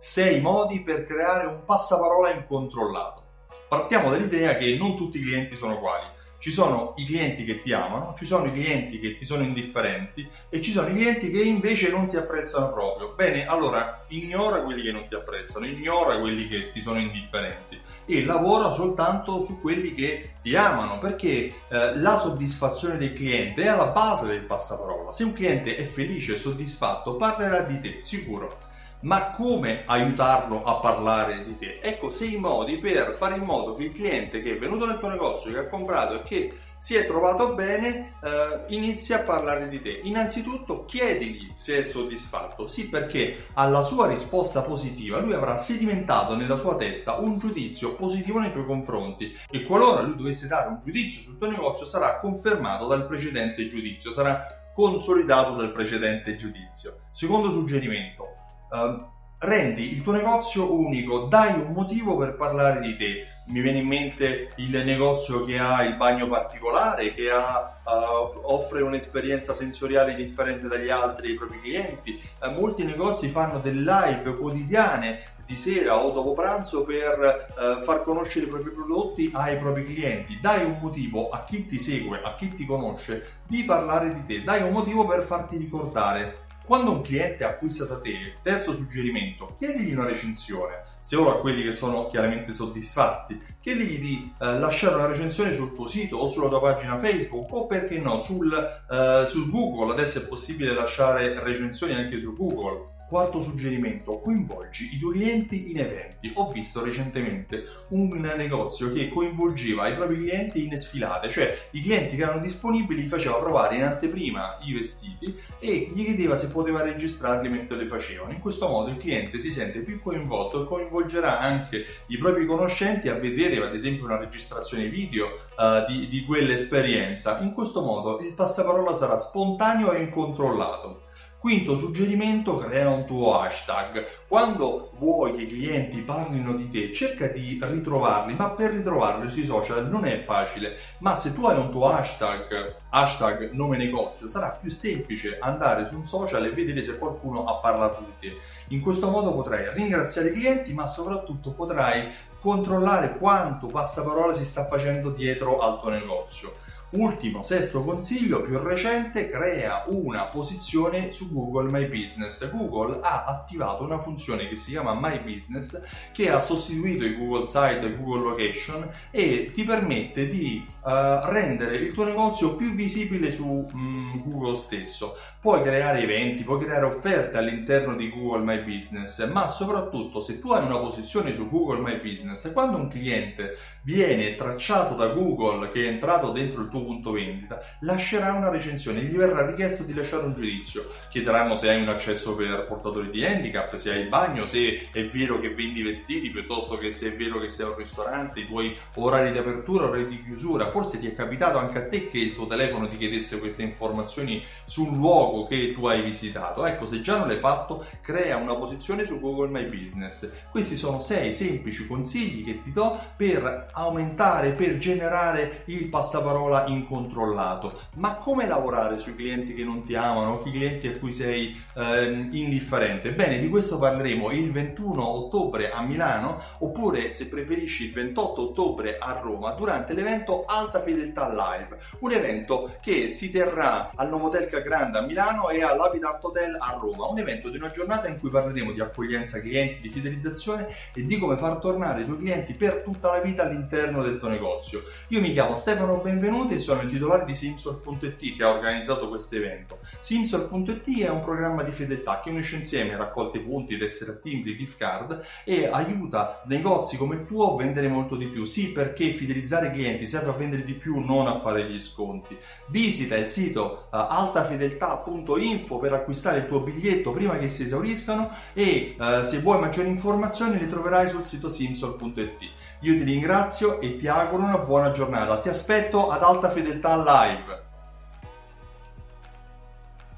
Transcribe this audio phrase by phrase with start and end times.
[0.00, 3.22] sei modi per creare un passaparola incontrollato.
[3.68, 6.06] Partiamo dall'idea che non tutti i clienti sono uguali.
[6.38, 10.26] Ci sono i clienti che ti amano, ci sono i clienti che ti sono indifferenti
[10.48, 13.12] e ci sono i clienti che invece non ti apprezzano proprio.
[13.14, 18.24] Bene, allora ignora quelli che non ti apprezzano, ignora quelli che ti sono indifferenti e
[18.24, 21.28] lavora soltanto su quelli che ti amano perché
[21.68, 25.12] eh, la soddisfazione del cliente è alla base del passaparola.
[25.12, 28.68] Se un cliente è felice e soddisfatto parlerà di te, sicuro
[29.00, 31.80] ma come aiutarlo a parlare di te?
[31.82, 35.08] Ecco sei modi per fare in modo che il cliente che è venuto nel tuo
[35.08, 39.82] negozio, che ha comprato e che si è trovato bene, eh, inizi a parlare di
[39.82, 40.00] te.
[40.04, 46.56] Innanzitutto chiedigli se è soddisfatto, sì perché alla sua risposta positiva lui avrà sedimentato nella
[46.56, 51.20] sua testa un giudizio positivo nei tuoi confronti e qualora lui dovesse dare un giudizio
[51.20, 57.00] sul tuo negozio sarà confermato dal precedente giudizio, sarà consolidato dal precedente giudizio.
[57.12, 58.29] Secondo suggerimento,
[58.70, 59.08] Uh,
[59.40, 63.26] rendi il tuo negozio unico, dai un motivo per parlare di te.
[63.46, 68.82] Mi viene in mente il negozio che ha il bagno particolare, che ha, uh, offre
[68.82, 72.20] un'esperienza sensoriale differente dagli altri ai propri clienti.
[72.40, 78.04] Uh, molti negozi fanno delle live quotidiane di sera o dopo pranzo per uh, far
[78.04, 80.38] conoscere i propri prodotti ai propri clienti.
[80.40, 84.44] Dai un motivo a chi ti segue, a chi ti conosce, di parlare di te.
[84.44, 89.92] Dai un motivo per farti ricordare quando un cliente acquista da te, terzo suggerimento, chiedigli
[89.92, 90.84] una recensione.
[91.00, 95.74] Se ora a quelli che sono chiaramente soddisfatti, chiedigli di eh, lasciare una recensione sul
[95.74, 99.94] tuo sito o sulla tua pagina Facebook o perché no sul, eh, su Google.
[99.94, 105.80] Adesso è possibile lasciare recensioni anche su Google Quarto suggerimento, coinvolgi i tuoi clienti in
[105.80, 106.30] eventi.
[106.36, 112.14] Ho visto recentemente un negozio che coinvolgeva i propri clienti in sfilate, cioè i clienti
[112.14, 116.84] che erano disponibili li faceva provare in anteprima i vestiti e gli chiedeva se poteva
[116.84, 118.30] registrarli mentre le facevano.
[118.30, 123.08] In questo modo il cliente si sente più coinvolto e coinvolgerà anche i propri conoscenti
[123.08, 127.40] a vedere ad esempio una registrazione video uh, di, di quell'esperienza.
[127.40, 131.08] In questo modo il passaparola sarà spontaneo e incontrollato.
[131.40, 134.26] Quinto suggerimento, crea un tuo hashtag.
[134.28, 139.46] Quando vuoi che i clienti parlino di te, cerca di ritrovarli, ma per ritrovarli sui
[139.46, 140.76] social non è facile.
[140.98, 145.96] Ma se tu hai un tuo hashtag, hashtag nome negozio, sarà più semplice andare su
[145.96, 148.36] un social e vedere se qualcuno ha parlato di te.
[148.74, 152.06] In questo modo potrai ringraziare i clienti, ma soprattutto potrai
[152.38, 156.68] controllare quanto passaparola si sta facendo dietro al tuo negozio.
[156.92, 162.50] Ultimo, sesto consiglio più recente, crea una posizione su Google My Business.
[162.50, 165.80] Google ha attivato una funzione che si chiama My Business
[166.12, 170.90] che ha sostituito i Google Site e Google Location e ti permette di uh,
[171.26, 175.16] rendere il tuo negozio più visibile su um, Google stesso.
[175.40, 180.50] Puoi creare eventi, puoi creare offerte all'interno di Google My Business, ma soprattutto se tu
[180.50, 185.84] hai una posizione su Google My Business, quando un cliente viene tracciato da Google che
[185.84, 190.24] è entrato dentro il tuo punto vendita, lascerà una recensione, gli verrà richiesto di lasciare
[190.24, 194.46] un giudizio, chiederanno se hai un accesso per portatori di handicap, se hai il bagno,
[194.46, 198.40] se è vero che vendi vestiti piuttosto che se è vero che sei un ristorante,
[198.40, 202.08] i tuoi orari di apertura, orari di chiusura, forse ti è capitato anche a te
[202.08, 206.64] che il tuo telefono ti chiedesse queste informazioni sul luogo che tu hai visitato.
[206.66, 210.30] Ecco, se già non l'hai fatto, crea una posizione su Google My Business.
[210.50, 217.80] Questi sono sei semplici consigli che ti do per aumentare, per generare il passaparola incontrollato.
[217.94, 222.28] Ma come lavorare sui clienti che non ti amano, i clienti a cui sei eh,
[222.30, 223.12] indifferente?
[223.12, 228.98] Bene, di questo parleremo il 21 ottobre a Milano oppure se preferisci il 28 ottobre
[228.98, 234.98] a Roma durante l'evento Alta Fedeltà Live, un evento che si terrà al Novotelca Grande
[234.98, 238.72] a Milano e all'Habitat Hotel a Roma, un evento di una giornata in cui parleremo
[238.72, 243.12] di accoglienza clienti, di fidelizzazione e di come far tornare i tuoi clienti per tutta
[243.12, 244.82] la vita all'interno del tuo negozio.
[245.08, 249.78] Io mi chiamo Stefano Benvenuti sono il titolare di Simsol.it che ha organizzato questo evento.
[249.98, 255.24] Simsol.it è un programma di fedeltà che unisce insieme raccolte punti, tessere timbri, gift card
[255.44, 258.44] e aiuta negozi come il tuo a vendere molto di più.
[258.44, 262.36] Sì, perché fidelizzare i clienti serve a vendere di più, non a fare gli sconti.
[262.68, 268.96] Visita il sito uh, altafedeltà.info per acquistare il tuo biglietto prima che si esauriscano e
[268.98, 272.38] uh, se vuoi maggiori informazioni le troverai sul sito simsol.it.
[272.82, 275.40] Io ti ringrazio e ti auguro una buona giornata.
[275.40, 277.69] Ti aspetto ad alta fedeltà live.